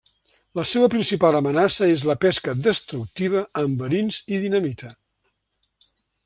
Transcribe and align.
La 0.59 0.63
seua 0.67 0.87
principal 0.93 1.35
amenaça 1.39 1.89
és 1.97 2.05
la 2.11 2.15
pesca 2.25 2.55
destructiva 2.69 3.45
amb 3.65 3.85
verins 3.85 4.19
i 4.27 4.41
dinamita. 4.47 4.91